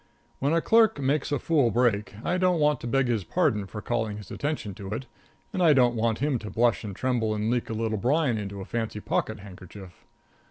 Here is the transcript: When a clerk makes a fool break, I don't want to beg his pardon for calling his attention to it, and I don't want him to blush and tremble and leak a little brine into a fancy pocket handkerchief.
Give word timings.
When 0.39 0.51
a 0.53 0.61
clerk 0.61 0.99
makes 0.99 1.31
a 1.31 1.37
fool 1.37 1.69
break, 1.69 2.15
I 2.25 2.39
don't 2.39 2.59
want 2.59 2.81
to 2.81 2.87
beg 2.87 3.07
his 3.07 3.23
pardon 3.23 3.67
for 3.67 3.83
calling 3.83 4.17
his 4.17 4.31
attention 4.31 4.73
to 4.73 4.89
it, 4.93 5.05
and 5.53 5.61
I 5.61 5.73
don't 5.73 5.95
want 5.95 6.17
him 6.17 6.39
to 6.39 6.49
blush 6.49 6.83
and 6.83 6.95
tremble 6.95 7.35
and 7.35 7.51
leak 7.51 7.69
a 7.69 7.73
little 7.73 7.99
brine 7.99 8.39
into 8.39 8.61
a 8.61 8.65
fancy 8.65 8.99
pocket 8.99 9.41
handkerchief. 9.41 10.03